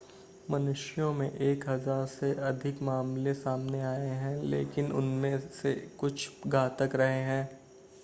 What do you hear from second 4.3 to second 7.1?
लेकिन उनमें से कुछ घातक